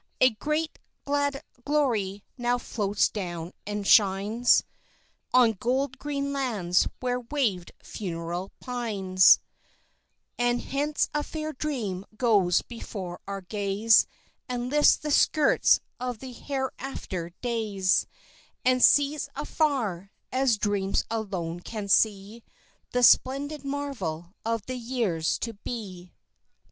A 0.19 0.31
great, 0.31 0.79
glad 1.05 1.43
glory 1.63 2.23
now 2.35 2.57
flows 2.57 3.07
down 3.07 3.53
and 3.67 3.85
shines 3.85 4.63
On 5.31 5.51
gold 5.51 5.99
green 5.99 6.33
lands 6.33 6.87
where 7.01 7.19
waved 7.19 7.71
funereal 7.83 8.51
pines. 8.59 9.37
Solo 9.37 9.41
Soprano 9.59 10.49
And 10.53 10.61
hence 10.63 11.09
a 11.13 11.21
fair 11.21 11.53
dream 11.53 12.07
goes 12.17 12.63
before 12.63 13.19
our 13.27 13.41
gaze, 13.41 14.07
And 14.49 14.71
lifts 14.71 14.95
the 14.95 15.11
skirts 15.11 15.81
of 15.99 16.17
the 16.17 16.31
hereafter 16.31 17.33
days, 17.43 18.07
And 18.65 18.83
sees 18.83 19.29
afar, 19.35 20.11
as 20.31 20.57
dreams 20.57 21.03
alone 21.11 21.59
can 21.59 21.87
see, 21.87 22.43
The 22.91 23.03
splendid 23.03 23.63
marvel 23.63 24.33
of 24.43 24.65
the 24.65 24.77
years 24.77 25.37
to 25.37 25.53
be. 25.53 26.11